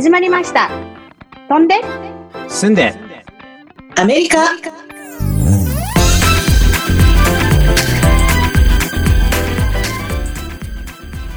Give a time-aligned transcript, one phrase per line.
[0.00, 0.70] 始まりました。
[1.46, 1.74] 飛んで。
[2.48, 2.94] 住んで。
[3.96, 4.46] アメリカ。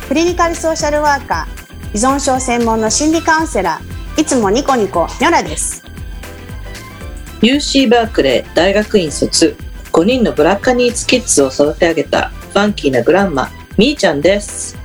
[0.07, 5.83] クリニカルソーシャルワーカー依存症専門の心理カウンセラーいつもニコニコニョラです。
[7.41, 9.57] UC バークレー大学院卒
[9.91, 14.81] 5人のブラッカニーズキッズを育て上げたファンキーなグランマみーちゃんです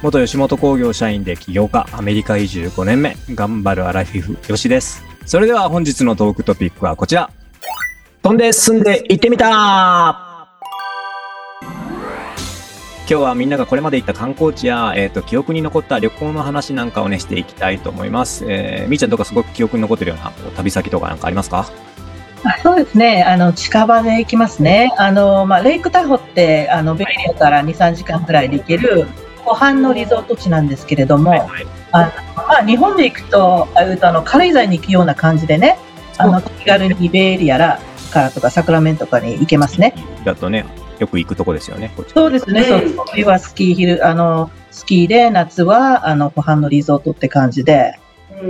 [0.00, 7.30] 元吉本興業社員で起業家アメリカ移住5年目頑張るアラフィフよしですそれでは本日のトークトピックはこちら
[8.22, 10.24] 飛んで住んで行ってみた
[13.10, 18.44] 今日はみんながこれまで行った観光地や、えっ、と、記憶に残った旅行の話なんかをね、していきたいと思います。
[18.46, 21.70] えー、みーちゃんとかすごく記憶に残ってるような旅先とかなんかありますか？
[22.44, 23.24] あそうですね。
[23.24, 24.92] あの、近場で行きますね。
[24.98, 29.06] あの、まあ、レイクタホって、あの、ベリアから2、3時間くらいで行ける、
[29.48, 31.66] 湖畔のリゾート地なんですけれども、はい。
[31.92, 35.78] あのまあ、日本で行くと、ああいうとあの、軽井沢に行くような感じでね、
[36.18, 37.80] あの、気軽にベイエリアら
[38.12, 39.94] からとか、サクラメントからに行けますね。
[40.24, 40.66] だとね、
[40.98, 41.90] よく行くとこですよね。
[42.08, 42.64] そうですね。
[42.64, 42.80] そう
[43.12, 47.98] 冬はスキーヒル、あの、スキーで、夏は、あの、湖畔のリゾートって感じで、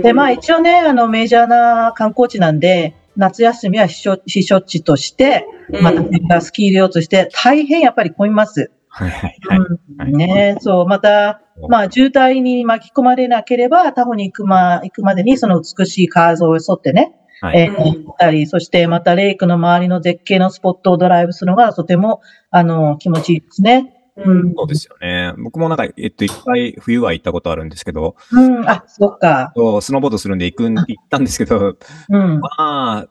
[0.03, 5.45] で、まあ一応ね、あの、メジャーな観光地なんで、夏休みは避暑避暑地として、
[5.81, 8.71] またスキー場として、大変やっぱり混みます。
[8.99, 10.11] はいはいはい。
[10.11, 17.59] うん、ねそう、また、まあ渋滞に巻き込まれなければ、タホに行くま、行くまでにその美しい川沿いを沿ってね、はい。
[17.59, 23.93] えー行ったり、そしてまたレイクの周りの絶景のスポットをドライブするのがとても、あの、気持ちいいですね。
[24.17, 24.53] うん。
[24.53, 25.33] そうですよね。
[25.37, 29.53] 僕もなんか、えっと、一回冬は行ったことあるんですけど、うん、あ、そっか。
[29.55, 29.59] ス
[29.93, 31.77] ノーボードするんで行くん、行ったんですけど、
[32.09, 32.39] うん。
[32.41, 33.07] まあ、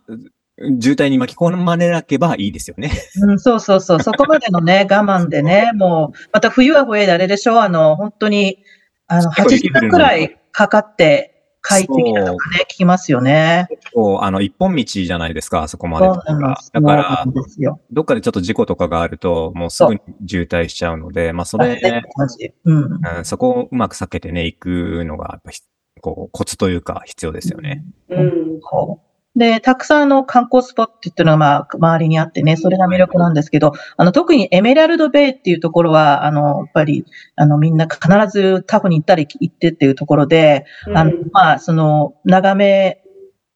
[0.81, 2.91] 渋滞に巻き込まれなければいいですよね。
[3.23, 4.03] うん、そうそうそう。
[4.03, 8.65] そこまでのね、 我慢でね、もう、また冬は冬であれでしょあの、本当に、
[9.07, 13.69] あの、8時間くらいかかって帰ってきたとかね、聞きますよね。
[13.95, 16.07] こう、あの、一本道じゃないですか、あそこまで。
[16.09, 17.25] だから。
[17.93, 22.03] どっかでちょっと事故とかがあると、もうすぐに渋滞しちゃうので、まあ、それ、ね
[22.65, 22.83] うん。
[22.83, 25.61] うんそこをうまく避けてね、行くのが、やっぱひ
[26.01, 27.85] こう、コツというか、必要ですよね。
[28.09, 29.08] うんそう
[29.39, 37.07] で、たくさんの観光スポットっていうのが、まあ、周りにあってね、それが魅力なんですけど、あの、特にエメラルドベイっていうところは、あの、やっぱり、
[37.37, 43.01] あの、みんな必ずタフに行ったり行ってっていうところで、あの、まあ、その、眺め、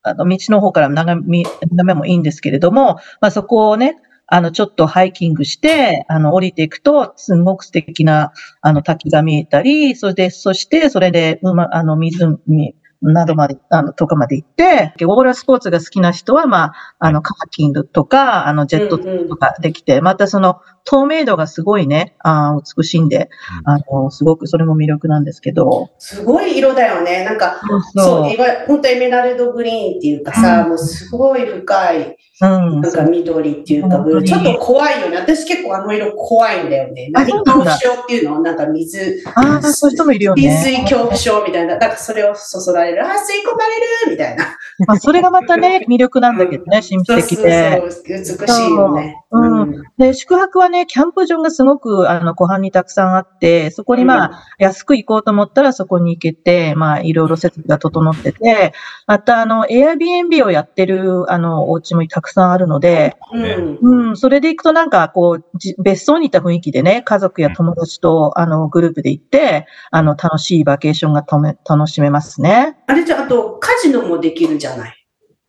[0.02, 3.96] あの、道の方から眺め、眺めもいいんですけれども、まあ、そこをね、
[4.28, 23.30] あの、ちょっとハイキングして、あの、降りていくと、すごく素敵な、あの、滝が見えたり、それで、そして、それで、うま、あの、湖などまで、あの、とかまで行って、オーラスポーツが好きな人は、まあ、あの、カーキングとか、あの、ジェットとかできて、またその、透明度がすごいね、あー美しいんで、
[23.64, 27.24] あの、すごくそれも魅力なんですけど、すごい色だよね。
[27.24, 27.60] なんか
[27.94, 30.68] そういわ本当エメラルドグリーンっていうかさ、うん。
[30.70, 32.80] もうすごい深いうん。
[32.80, 34.04] なんか緑っていうかうん。
[34.04, 34.24] ブルー。
[34.24, 35.16] ちょっと怖いよね。
[35.16, 37.10] 私結構あの色怖いんだよね。
[37.14, 38.40] あ何恐怖症っていうの？
[38.40, 39.22] なんか水。
[39.34, 40.56] ああ、そういう人もいるよ浸ね。
[40.64, 43.16] 水恐怖症みたいな、なんかそれをそそられる、あー、吸い
[43.46, 44.58] 込まれるみたいな。
[44.86, 47.80] まあ、それがまたね、魅力なんだけどね、 神秘的で。
[47.80, 47.90] そう。
[47.90, 49.16] そうそう美しいよね。
[49.30, 49.64] う。
[49.64, 49.82] ん。
[49.98, 58.72] で、宿泊はね、キャンプ場がすごく、あの、湖畔にたくさんあって、そこにまあ、安く行こうと思ったらそこに行けて、まあ、いろいろ設備が整ってて、
[59.06, 63.78] また、あの、Airbnb をやってる、あの、お家もたくさんあるので、うん
[64.08, 72.78] うん、それで行くとなんか、こう、じ別荘にいた雰囲気でね、家族や友達と、あの、グループで行って、あの、楽しいバケーションがとめ楽しめますね。
[72.86, 75.01] あれじゃ、あと、カジノもできるじゃない。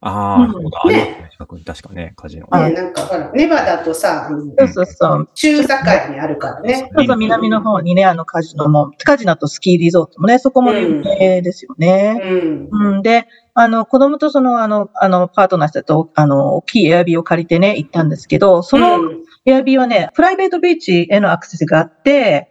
[0.06, 1.30] ああ、うんそうだ、ありますね。
[1.32, 2.48] 近くに確かね、カジノ。
[2.52, 5.30] あね、なんか、ほら、ネバダとさ、そうそうそう。
[5.34, 5.68] 中境
[6.12, 6.90] にあるからね。
[6.96, 12.20] そうそう、南の方にね、あの、カジノも、カジノとスキーリゾートもね、そこも有名ですよね。
[12.22, 12.70] うん。
[12.72, 19.00] うん、で、あの、子供とその、あの、あの、パートナーさんと、あの、大きいエアビーを借りてね、行ったんですけど、その
[19.46, 22.50] エアビーはね、プライベートビーチへのアクセスがあって、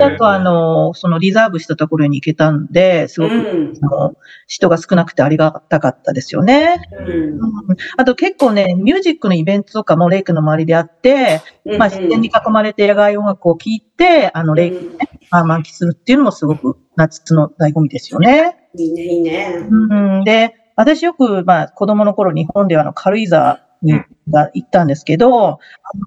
[0.00, 3.72] あとあの、そのリザーブしたところに行けたんで、すうごく、ん。
[3.82, 4.14] あの
[4.46, 6.88] 人が少なくてありがたかったですよね。
[6.98, 7.40] うんうん
[7.96, 11.40] あと結構ね、ミュージックのイベントとかもレイクの周りであって、
[11.78, 18.56] まあ、自然に囲まれて野外音楽を聴いて、あの、レイクをね、まあ満喫するっていうのもすごく夏の醍醐味ですよね。
[18.76, 19.66] いいね、いいね。
[19.68, 25.58] うん、で、私よく、まあ、子供の頃日本ではあの軽井沢にが行ったんですけど、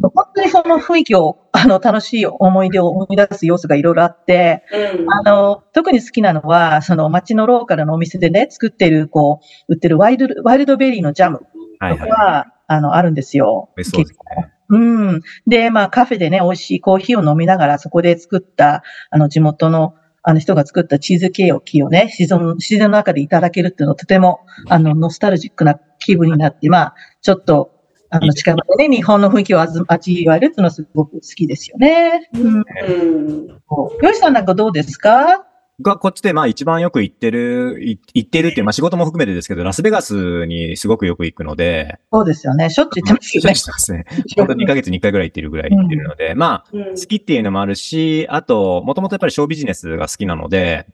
[0.02, 4.64] 本当にその雰囲気を、あの、楽しい思い出を思い出す要素がいろいろあって、
[4.98, 5.12] うん。
[5.12, 11.42] あの、特に好きなのは、その街のローカルのお店でね、作ってる、こう、売ってるワイルド、ワイルドベリーのジャム
[11.80, 12.10] はいはい。
[12.10, 13.70] とか、あの、あるんですよ。
[13.82, 14.54] そうですね。
[14.70, 15.22] うん。
[15.48, 19.96] で、まあカフェでね、美味しいコーヒーを飲みながら、そこで作った、あの、地元の、
[20.26, 24.40] あの人が作ったチーズケーキをね、自然自然の中でいただけるっていうのはとても、
[24.70, 27.73] あの、ノスタルジックな気分になって、まあ、ちょっと、
[28.16, 32.30] あの、近場でね、日本の雰囲気を味味わえるっていうのはすごく好きですよね。
[32.34, 32.56] うん。
[32.58, 33.48] うん。
[33.48, 35.48] よしさんなんかどうですか？
[35.80, 42.70] 僕はこっちでまあ一番よく行ってる、い行ってるっていう、まあ仕事も含めてですけど、ラスベガスにすごくよく行くので、そうですよね。
[42.70, 43.56] しょっちゅう言ってますよね。
[43.56, 44.06] そうですね。
[44.38, 50.86] 本当に2ヶ月に1回ぐらい行ってるぐらい行ってるので、まあ、うん好きっていうのもあるし、あと、もともとやっぱりショービジネスが好きなので、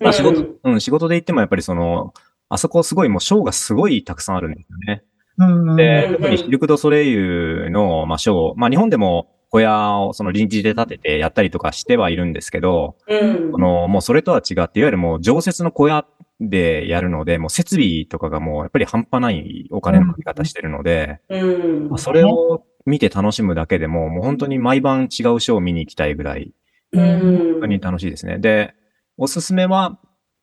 [0.00, 2.14] まあ仕事、うん、仕事で行ってもやっぱりその、
[2.48, 5.02] あそこすごいもうショーがすごいたくさんあるんですよね。
[5.40, 5.76] うん。
[5.76, 13.58] で、うん特にシルク・ド・ソレイユの、まあ、ショー、まあ、日本でも小屋をその臨時で建ててやったりとかしてはいるんですけど、うんこ。
[13.58, 16.06] の、もうそれとは違って、いわゆるもう常設の小屋
[16.40, 26.52] でやるので、もう設備とかがもうやっぱり半端ないお金のかけ方してるので、うんまあ、それを見て楽しむだけでも、もう本当に毎晩違うショーを見に行きたいぐらい、
[26.92, 28.38] うん本当に楽しいですね。
[28.38, 28.74] で、
[29.16, 29.98] おすすめは、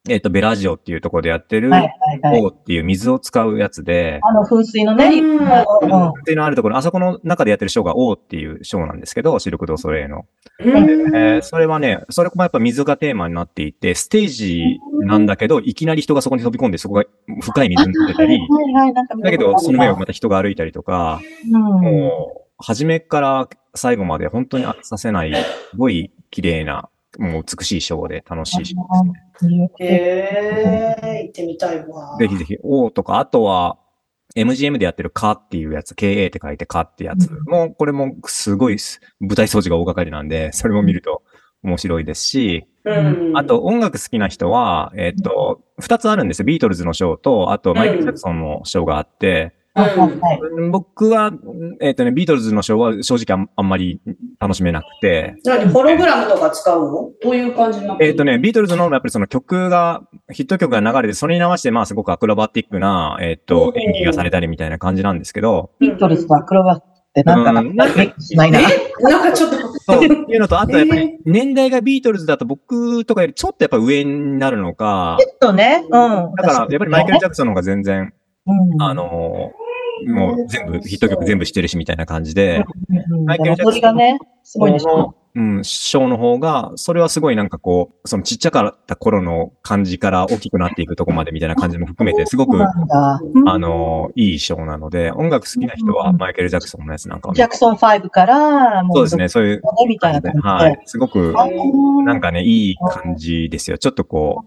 [0.09, 2.41] えっ、と、ベラジオっていうところでやってる、はいはいはい。
[2.41, 5.37] オーっていう水を使うやつで、あの風水のね、うん。
[5.39, 6.09] うん。
[6.09, 10.25] っていうのあるところ、あそこの中でやってるショーがオーっていうショーなんですけど、シルク・ド・ソレイユの。
[10.59, 11.15] うん。
[11.15, 17.03] えーそれはね、それもやっぱ水がテーマになっていて、ステージなんだけど、いきなり人がそこに飛び込んで、そこが
[17.41, 18.39] 深い水になってたり、
[19.23, 29.69] だけど、その上をうんまた人が歩いたりとか、もう、初めから最後まで本当に飽きさせない、すごい綺麗な、もう美しいショーで楽しいショーですね。
[29.79, 32.17] へえ、行ってみたいわ。
[32.19, 33.77] ぜひぜひ、オーとか、あとは、
[34.35, 41.23] MGM でやってるカっていうやつ、KA って書いてカってやつも、これもすごいす舞台掃除が大掛かりなんで、それも見ると
[41.63, 46.45] 面白いですし、うんあと音楽好きな人は、えっ、と、二つあるんですよ。
[46.45, 51.31] ビートルズのショーと、あとマイケル・ジャクソンのショーがあって、あはいはい僕は、
[51.79, 54.01] えっ、とね、ビートルズのショーは正直あんあんまり
[54.39, 57.11] 楽しめなくて、何ホログラムとか使うの？
[57.21, 60.01] どういう感じになってえっ、るとね、ビートルズのやっぱりその曲が、
[60.31, 66.83] ヒット曲が流れて、それに合わせてまあすごくアクロバティックな、えっ、と、うん演技がされたりみたいな感じなんですけど、ビートルズとアクロバっ
[67.13, 67.75] てなんか、うん。
[67.75, 68.59] なないな。
[68.59, 68.63] え？
[68.99, 70.03] なんかちょっと、そう。
[70.03, 75.89] いうのと、あとやっぱえり年代がビートルズだと僕とかよりちょっとやっぱ上になるのか、ちょっとね、うん。
[75.89, 78.13] だからやっぱりマイケル・ジャクソンの方が全然、
[78.47, 79.66] うん、あのー
[80.05, 82.63] もう全部、ヒット曲全部知ってるしみたいな感じで、
[83.09, 92.59] うん、マイケルジャクソン踊りがね、すごいんでしょうん、ショーの方が、それはすごいなんかこう、そのちっちゃかった頃の感じから大きくなっていくとこまでみたいな感じも含めて、すごく。
[92.59, 93.19] あ
[93.59, 100.49] のーいいショーなので、音楽好きな人はマイケル・ジャクソンのやつなんかをジャクソン5から、もそうですね、そういう、ね、みたいな感じで。
[100.49, 100.81] はい。
[100.85, 103.77] すごく、うんなんかね、いい感じですよ。
[103.77, 104.45] ちょっとこ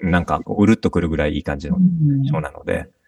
[0.00, 3.01] う、なんかこう、うるっとくるぐらいいい感じのうんショーなので、うん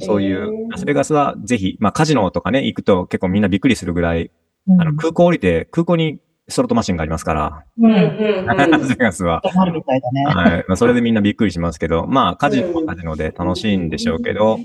[0.00, 4.30] そういう、ラスベガスはぜひ、まあカジノとかね、行くと結構みんなびっくりするぐらい、
[4.68, 7.86] うんあの、空港降りて、空港にスロットマシンがありますから、う。
[7.86, 9.42] うんんうんラスベガスは。
[9.44, 10.24] あるみたいだね。
[10.24, 10.64] はい。
[10.68, 14.58] まあ、それでみんなびっくりしますけど、まあ、カジノはカジノで楽しいんでしょうけど、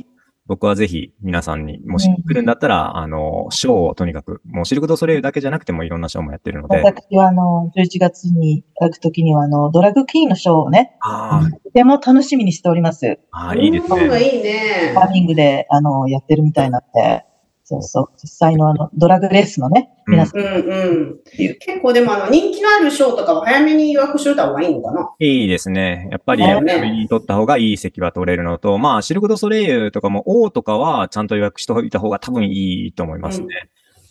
[0.47, 13.19] 僕はぜひ皆さんに、もし来るんだったら、あの、ショーをとにかく、もうシルク・ド・ソレイユだけじゃなくてもいろんなショーもやってるので、私は、あの、11月に行くときには、あの、ドラッグキーンのショーをね、あとても楽しみにしております。
[13.31, 14.05] あ、ああ、いいですね。
[14.05, 14.99] うんいいねフ。
[14.99, 17.25] ァーミングで、あの、やってるみたいになって、
[17.69, 21.19] そうそう、実際のあの、ドラッグレースのね、うん皆さん、うんうん。
[21.33, 25.11] 結構でもあの人気のあるショーとかは早めに予約しといた方がいいのかな？
[25.19, 26.07] いいですね。
[26.09, 33.47] やっぱり、早めに取った方がいい席は取れるのと、まあ、シルク・ド・ソレイユとかも、王とかはちゃんと予約しておいた方が多分いいと思いますね。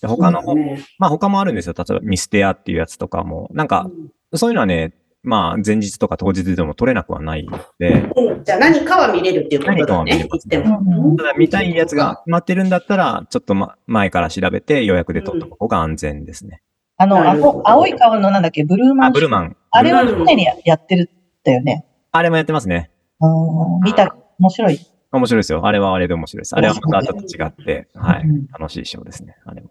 [0.03, 1.75] で他の、ねまあ他もあるんですよ。
[1.79, 3.49] 例えばミステアっていうやつとかも。
[3.55, 3.91] なんか、
[4.35, 4.93] そういうのはね、
[5.27, 9.81] まあ前日とか当日でも取れなくはないので、うんじゃあ何かは見れるっていうことだね。
[9.81, 10.79] 何かは見れすつでも。
[10.79, 16.63] うんただ見たいやつが決まってるんだったら、ちょっと、ま、前から調べて予約で取った方が安全ですね。
[16.97, 19.13] あの、なるほど青青い顔のなんだっけ、ブルーマあ、ン。
[19.13, 19.57] ブルマン。
[19.73, 21.09] あれは常にややってるん
[21.43, 21.85] だよね。
[22.13, 22.93] あれもやってますね。
[23.21, 24.79] うん、見た、面白い。
[25.11, 25.67] 面白いですよ。
[25.67, 26.55] あれはあれで面白いです。
[26.55, 28.47] あれはまたちょっと違って、はいうん。
[28.47, 29.37] 楽しいショーですね。
[29.45, 29.71] あれも。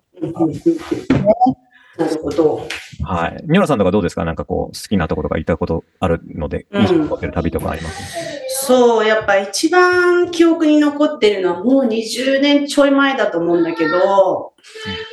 [1.97, 2.67] うんうんうんなるほど。
[3.03, 3.43] はい。
[3.47, 4.25] ニョラさんとかどうですか？
[4.25, 6.81] なんかこう、好きなところとか行ったことあるので、うん。
[6.81, 14.53] 印象に残ってる旅とかあります、そう、やっぱ一番記憶に残ってるのはもう20年ちょい前だと思うんだけど、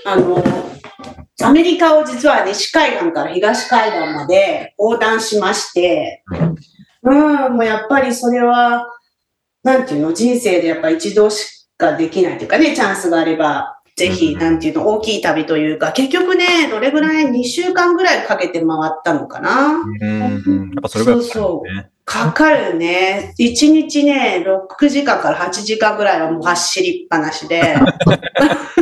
[0.05, 0.43] あの、
[1.43, 6.25] アメリカを実は西海岸から東海岸まで横断しまして、
[7.03, 8.89] うん、もうやっぱりそれは、
[9.63, 19.83] なんていうの、人生でやっぱ一度しかできないというかね、チャンスがあれば、ぜひ、うんなんていうの、大きい旅というか、結局ね、どれぐらい2週間ぐらいかけて回ったのかな？
[20.01, 20.71] うん。
[20.75, 21.91] やっぱそれぐらいかかるんですね。
[22.05, 23.35] かかるね。
[23.39, 27.63] 1日ね、6時間から8時間ぐらいはもう走りっぱなしで。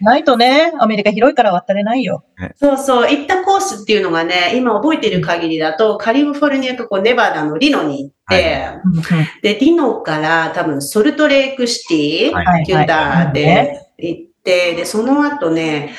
[0.00, 2.24] ないとね、アメリカ広いから渡れないよ。
[2.56, 8.68] そうそう、行ったコースっていうのがね、今覚えてる限りだと、カリフォルニアとこうネバダのリノに行って、
[9.42, 12.64] で、リノから多分ソルトレイクシティ、はい。
[12.66, 15.94] ユダで行って、で、その後ね、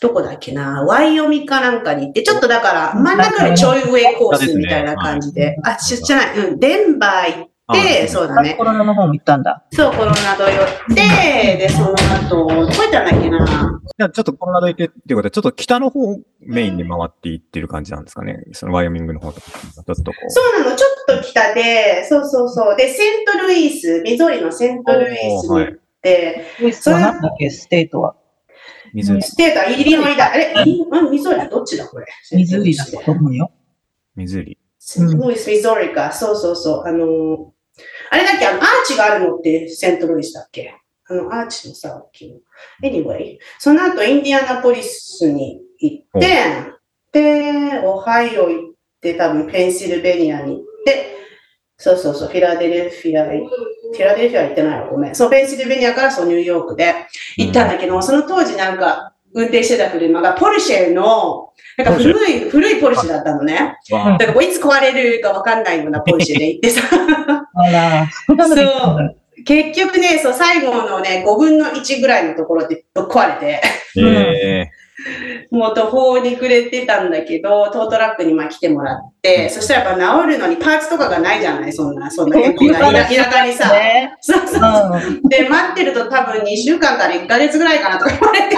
[0.00, 8.54] どこだっけな、ワイオミかなんかに行って、ちょっとだから真ん中よりちょい上コースみたいな感じで、あ、知らない、うん、デンバー行って、そうだね。
[8.54, 9.64] コロナの方も行ったんだ。
[9.72, 13.80] そう、コロナと寄って、で、その後、どこ行ったんだっけな。
[13.98, 18.44] じゃあちょっとコロナで行ってっていうことで、ちょっと北の方メインで回っていってる感じなんですかね。
[18.52, 20.30] そのワイオミングの方とか、ちょっとこう。
[20.30, 22.76] そうなの、ちょっと北で、そうそうそう。
[22.76, 28.14] で、セントルイス、ミズーリのセントルイスに行って、ウイスは何だっけ、 state は。
[28.92, 30.32] 水、ステーター、イリノイだ。
[30.32, 32.06] あれ、ミズーリどっちだこれ？
[32.32, 33.52] ミズーリだと思うよ。
[34.16, 36.10] 水セントルイス、ミズーリか。
[36.10, 36.88] そうそうそう。
[36.88, 37.46] あのー
[38.10, 40.74] あれだっけ、あの、アーチがあるのってセントルイスだっけ？
[41.08, 42.40] あの、アーチのさ、大きいの。
[42.82, 46.36] Anyway、その後、インディアナポリスに行って、
[47.12, 51.16] で、オハイオ行って、多分、ペンシルベニアに行って、
[51.76, 55.14] そうそうそう、フィラデルフィア、フィラデルフィア行ってないわ、ごめん。
[55.14, 56.94] そう、ペンシルベニアからそう、ニューヨークで
[57.36, 63.78] 行ったんだけど、その当時なんか、運転してた車が、ポルシェの、なんか古い、古いポルシェだったのね。
[63.90, 66.82] わだからこういつ壊れるかわかんないようなポルシェで行ってさ、
[67.54, 73.62] あら、そんなので行ったんだ結局ね、そう、最後のね、5分の1ぐらいのところでぶっ壊れて、
[73.96, 74.70] え
[75.50, 83.72] もう途方に暮れてたんだけど、トートラックにまあ来てもらって、そしたらやっぱ治るのにパーツとかがないじゃないそんな、そんな田田舎にさ。
[83.72, 84.16] ね。
[84.20, 84.60] そうそう
[84.94, 85.28] うん。
[85.28, 88.56] で、待ってると多分2週間から1ヶ月ぐらいかなとか言われて。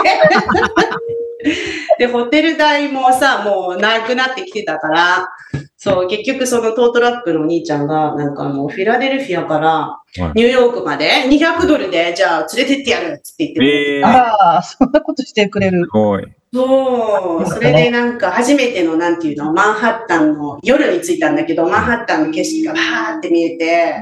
[1.98, 5.28] で、ホテル代もさ、もうなくなってきてたから、
[5.76, 9.98] そう、結局そのトートラックのお兄ちゃんが、なんかあの、フィラデルフィアから
[10.34, 15.88] ニューヨークまで200ドルで、じゃあ連れてってやるって言ってくれあら、そんなことしてくれるす。
[15.88, 16.26] ごい。
[16.54, 23.94] そう、それでなんか初めてのなんていうの、マンハッタンの、夜に着いたんだけど、マンハッタンの景色がバーって見えて、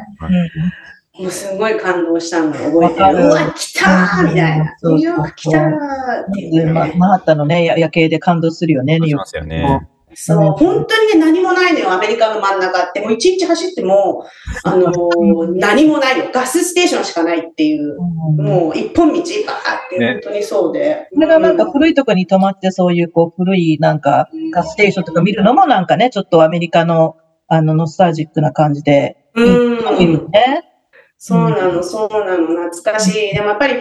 [1.18, 3.26] もうすごい感動したのを覚えてる。
[3.26, 4.76] うわ、来たーみたいな。
[4.82, 5.70] うんニューヨーク来たーっ
[6.34, 6.50] てうん。
[6.50, 9.88] 言ってまマンハッタンのね、や夜景で感動するよね、ニューしヨーますよね。
[10.14, 13.00] そう、本当にね、何もないのよ、アメリカの真ん中って。
[13.00, 14.26] もう一日走っても、
[14.64, 16.26] あのー何もないよ。
[16.32, 17.96] gas station しかないっていう。
[18.36, 18.42] ク。
[18.42, 19.24] もう一本道バーっ
[19.88, 21.08] て、ね本当にそうで。
[21.12, 27.16] それがなんか古いとこに泊まってそういうこう古いなんか gas station とか見るのもなんかね、ちょっとアメリカの
[27.48, 30.64] あのノスタルジックな感じでうん、見るね。
[31.18, 33.34] そうなの、そうなの、懐かしい。
[33.34, 33.74] でもやっぱり、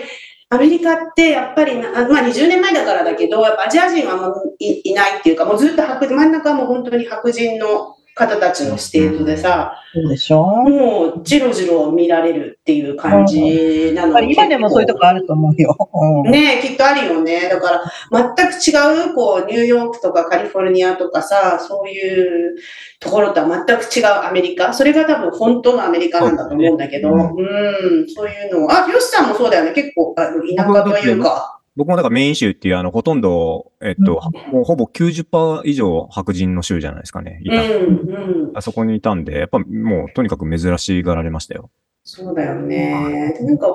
[0.52, 10.44] アメリカって、やっぱり、まあ20年前だからだけど、やっぱアジア人はもういないっていうか、もうずっと白人、真ん中はもう本当に白人の方たちの state でさ、そうでしょ？
[10.46, 15.76] もうじろじろ見られるっていう感じなのやっぱり今でもそういうとこあると思うよ。
[16.24, 17.50] うんねえ、きっとあるよね。
[17.50, 17.72] だか
[18.12, 22.56] ら、全く違う、こう、ニューヨークとかカリフォルニアとかさ、そういう
[23.00, 24.74] ところとは全く違うアメリカ。
[24.74, 28.72] それが多分本当のアメリカなんだと思うんだけど、そううん、そういうのを。
[28.72, 29.72] あ、ひろしさんもそうだよね。
[29.72, 31.59] 結構、あの田舎というか。
[31.80, 34.20] 僕もだからメイン州っていうあの、ほとんど、えっと、
[34.52, 37.40] もうほぼ90%以上白人の州じゃないですかね。
[37.42, 38.52] いたうん、うん。
[38.54, 41.72] あそこにいたんで、やっぱもうとにかく珍しがられましたよ。
[42.04, 43.34] そうだよね。
[43.40, 43.68] でなんか、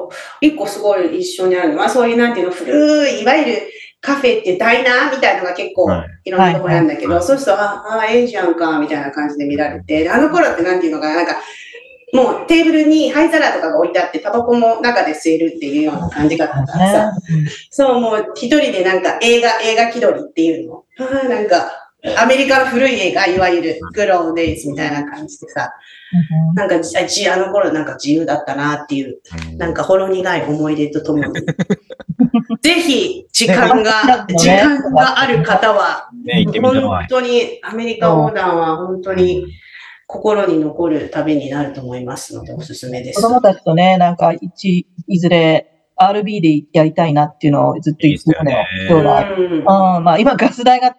[0.43, 3.63] 一個すごい一緒にあるのは、そういうなんていうの、古い、いわゆる
[4.03, 11.37] カフェっていうダイナーみたいなのが結構はいいろんなところなんだけど、はいそうすると、あ、あ、エイジアンか、みたいな感じで見られて、であの頃ってなんていうのかな、なんか、
[12.15, 17.13] もうテーブルに灰皿とかが置いてあって、タバコも中で吸えるっていうような感じだったからさ、
[17.71, 20.85] そう、もう一人でなんか映画、映画気取りっていうの。
[21.01, 25.73] ああ、なんか、アメリカの古い映画、いわゆるグローデイズみたいな感じでさ、
[26.55, 29.19] なんかあの頃なんか自由だったなっていう
[29.51, 29.59] うん。
[29.59, 31.33] なんかほろ苦い思い出とともに。
[32.63, 33.83] ぜひ、時間ね。
[33.83, 36.11] が、時間がある方は
[36.85, 37.07] 本。
[37.09, 39.47] 当にアメリカ横断は本当に
[40.07, 43.29] 心に残る旅になると思いますので、おすすめです子。
[43.29, 48.65] 供たちとね、なんか一、いずれ RB でやりたいなっていうのをずっと言ってたのよ。
[48.91, 50.97] うんうん、まあ今ガス代が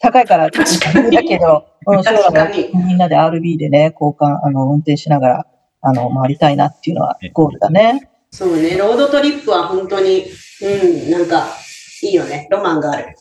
[0.00, 5.46] 高いから、確かにだけど、うん、みんなで RB でね、交換、あの、運転しながら、
[5.80, 8.08] あの、回りたいなっていうのはゴールだね。
[8.30, 10.24] そうね、ロードトリップは本当に、
[10.62, 11.46] うん、なんか、
[12.02, 12.48] いいよね。
[12.50, 13.14] ロマンがある。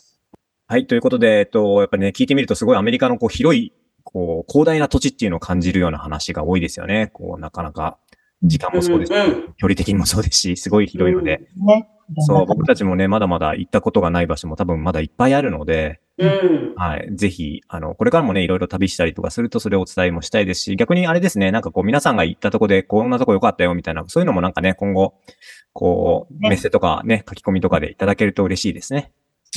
[0.67, 3.74] はい、ということで、えっと、やっぱりね、聞いてみるとすごいアメリカのこう広い、
[4.13, 7.12] こう、広大な土地っていうのを感じるような話が多いですよね。
[7.13, 7.98] こう、なかなか。
[8.44, 11.88] 時間もそうですし、うん距離的にもそうですし、すごい広いので、ね。
[12.20, 16.74] そう、僕たちもね、まだまだ行ったことがない場所も多分まだいっぱいあるので、うん。
[16.75, 17.10] はい。
[17.15, 25.13] ぜひ、あの、これからもね、いろいろ旅したりとかするとそれをお伝えもしたいですし、逆にあれですね、なんかこう皆さんが行ったとこでこんなとこ良かったよみたいな、そういうのもなんかね、今後、
[25.74, 29.12] こう、ねメッセとかね、書き込みとかでいただけると嬉しいですね。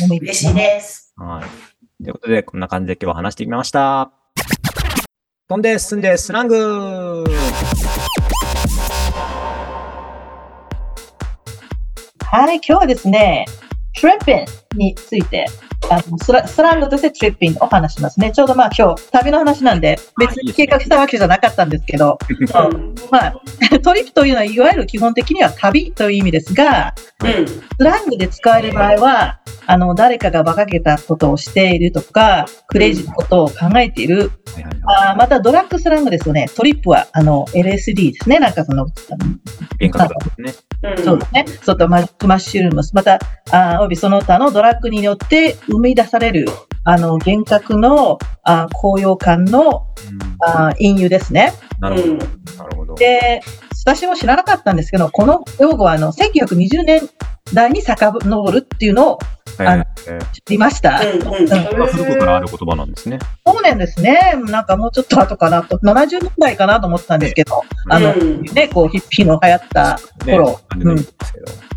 [0.08, 1.14] 嬉しいです。
[1.16, 2.04] はい。
[2.04, 4.23] ということで、こんな感じで今日は話してみました。
[5.46, 7.22] 飛んで、進んで、スラング。
[12.22, 13.44] はい、今日はですね、
[14.00, 15.44] トリッピンについて、
[15.90, 18.32] あのスラスラングとしてトリッピンを話しますね。
[18.32, 22.94] ちょうどまあ今日、旅の話なんで、別に計画したわけじゃなかったんですけど、 うん。
[23.10, 23.34] まあ、
[23.82, 27.46] トリップというのは、いわゆる基本的には旅という意味ですが、うん。
[27.46, 34.30] スラングで使える場合は、あの、誰かが馬鹿げたことをしているとか、クレイジーなことを考えている。
[34.86, 36.46] あーまた、ドラッグスラングですよね。
[36.54, 38.38] トリップは、あの、LSD ですね。
[38.38, 38.86] なんかその、
[39.80, 40.92] 幻覚だですね。
[40.96, 41.04] うん。
[41.04, 41.44] そうですね。
[41.62, 42.94] そうとママッシュルームス。
[42.94, 43.18] また、
[43.50, 46.46] あーおよびその他のドラッグによって生み出される、
[46.84, 51.52] あの、幻覚の、あー高揚感の、うんあー隠喩ですね。
[51.80, 52.12] なるほど。
[52.12, 52.94] うんなるほど。
[52.94, 53.40] で、
[53.84, 57.02] 私も知らなかったんですけど、この用語は、あの、1920年
[57.52, 59.18] 代に遡るっていうのを
[59.58, 59.86] はいはいはい
[60.32, 61.00] 知りました？
[61.00, 61.20] うん。
[61.20, 63.18] 古くからある言葉なんですね。
[63.46, 64.34] そうなんですね。
[64.46, 70.60] なんかもうちょっと後かなと、70年代かなと思ってたんですけど、あの、うんね、こう、ヒッピーの流行ったね頃。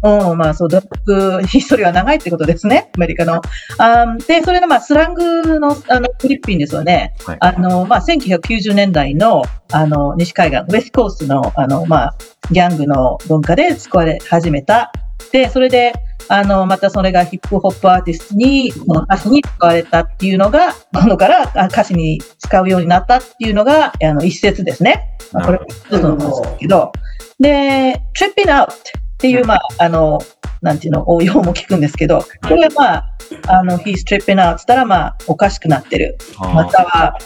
[0.04, 3.42] うん、まあ、そう、ドラッグヒストリーは長いってことですね、アメリカの。
[3.78, 7.16] あーで、それの、まあ、スラングの、あの、フィリピンですよね。
[7.26, 12.16] はいあの、まあ、1990年代の、あの、西海岸、ウェストコーストの、あの、まあ、
[12.52, 14.92] ギャングの文化で使われ始めた。
[15.32, 15.94] で、それで、
[16.30, 25.18] あの、またそれがヒップホップアーティストに、この歌詞に使われたっていうのが、今度からあ歌詞に使うようになったっていうのが、あの、一節ですね。
[25.32, 26.92] まあこれ、一つの話ですけど。
[27.40, 28.76] で、tripping out っ
[29.20, 30.20] ていう、まあ、あの、
[30.62, 33.16] なんていうの、応用も聞くんですけど、これはまあ、
[33.48, 36.18] あの、he's tripping out って言ったら、まあ、おかしくなってる。
[36.38, 37.18] または、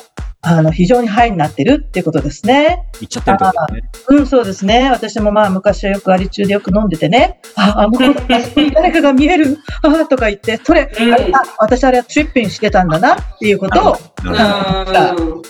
[0.43, 2.87] あの、非常にハイになってるってことですね。
[2.99, 3.81] 言っちゃってるってことね。
[4.09, 4.89] うん、そうですね。
[4.89, 13.97] 私もまあ、昔はよくアリ中でよく飲んでてね、あ、あ、もう、あそこに誰かが見える、あとか言って、それ、うんあ私あれはトリッピングしてたんだなっていうことを。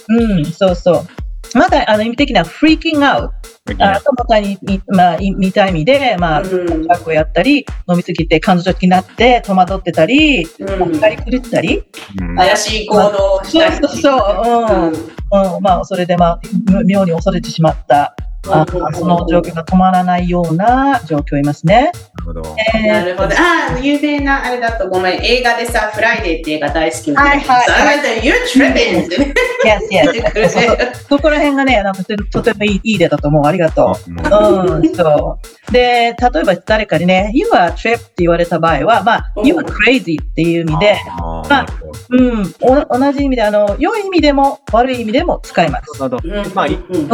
[0.10, 1.21] うん、そうそう。
[1.56, 3.34] まだ、あの、意味的には、フリーキングアウ
[3.66, 3.76] ト。
[3.80, 6.88] あとまたに、いまあ、い見た意味で、まあ、うん。
[6.88, 10.96] 学をやったり、飲みすぎて感情的になって戸惑ってたり、うん。
[10.96, 11.84] 怒り狂ってたり、
[12.20, 12.36] うん。
[12.36, 13.76] 怪しい行動をしたり。
[13.76, 14.94] そうそうそう。
[15.32, 16.40] うん、うん、まあ、それでまあ、
[16.86, 18.16] 妙に恐れてしまった、
[18.50, 21.92] あうんその状況が止まらないような状況いますね。
[21.94, 22.56] なるほど。
[22.76, 23.30] えーなるほど。
[23.30, 25.24] ああ、有名なあれだとごめん。
[25.24, 29.06] 映画でさ、フライデーって映画大好きなんだけどはいはい You're tripping!
[29.06, 30.50] ってね Yes, yes.
[30.50, 30.78] そう
[31.10, 33.46] そこら辺がね、なんかとてとてもいいいい例だと思う。
[33.46, 34.12] ありがとう。
[34.12, 35.48] うん、そう。
[35.72, 39.48] で、例えば誰かにね、You are trip って言われた場合は、まあ、うん。
[39.48, 41.66] You are crazy っていう意味で、まあ
[42.10, 46.00] うん、お同じ意味で、あの、良い意味でも悪い意味でも使います。
[46.02, 46.30] なるほど。
[46.36, 46.54] うん。
[46.54, 47.02] まあ、いうん。
[47.02, 47.10] うん、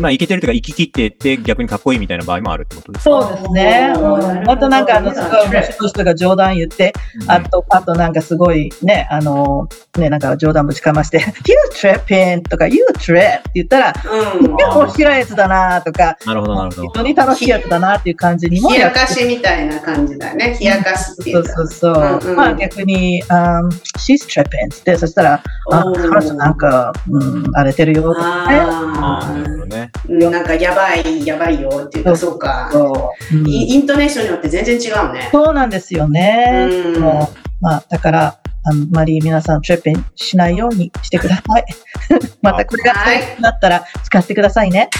[0.00, 3.22] まあ、いけてるというか、生き切ってって逆にかっこいいみたいな場合もあるってことですか？
[3.22, 3.92] そうですね。
[3.96, 3.98] う
[4.42, 6.92] ん、またなんか、あの、すごい面白い人が冗談言って、
[7.26, 13.94] あと、あとなんかすごいね、あの、ね、なんか冗談ぶちかまして、 You tripping とか You trip って言ったら、
[14.38, 14.54] うん。
[14.54, 16.88] 面白いやつだなとか、なるほど、なるほど。
[16.88, 16.88] 非。
[16.94, 20.56] 常に楽しいやつだなっていう感じにも冷やかしみたいな感じだね。
[20.60, 21.52] 冷やかしっていそううか。
[21.52, 21.94] そうそう。
[21.94, 28.58] うんうんまあ逆に、um, she's tripping って、そしたら、あ、彼女なんか、うん、荒れてるよとかね。
[28.60, 29.90] あなるほどね。
[30.08, 32.68] あ、なんかやばい、やばいよっていうか、そうか。
[32.72, 35.28] そううんイイントネーションによって全然違うね。
[35.32, 36.68] そうなんですよね。
[36.94, 41.64] うんもうまあ、だから、あんまり皆さん、トリッピンしないようにしてください。
[42.42, 43.00] またこれがそ
[43.38, 44.90] うなったら使ってくださいね。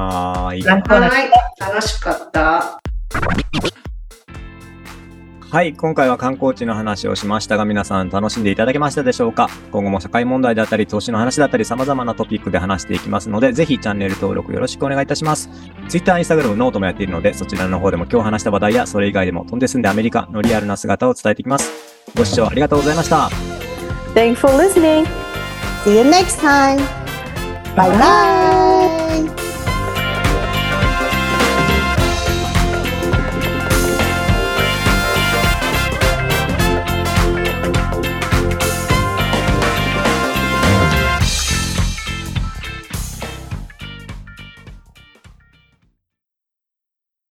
[0.00, 2.80] ああ、いいか楽しかった。
[5.50, 9.48] はい、今回は観光地の話をしましたが、皆さん楽しんでいただけましたでしょうか？
[9.72, 15.48] 今後も社会問題だったり、投資の話だったり、様々なトピックで話していきますので、ぜひチャンネル登録よろしくお願いいたします。
[15.88, 21.72] Twitter、Instagram、ノートもやっているので、そちらの方でも今日話した話題や、それ以外でも飛んで住んでアメリカのリアルな姿を伝えていきます。
[22.14, 23.30] ご視聴ありがとうございました。
[24.14, 25.06] Thanks for listening.
[25.84, 26.78] See you next time.
[27.74, 28.77] Bye bye.